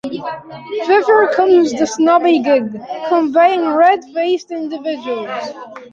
Thither 0.87 1.27
comes 1.31 1.73
the 1.77 1.85
snobby 1.85 2.39
gig, 2.39 2.75
conveying 3.07 3.67
red-faced 3.67 4.49
individuals. 4.49 5.49